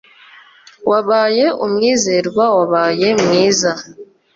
[0.89, 3.71] wabaye umwizerwa, wabaye mwiza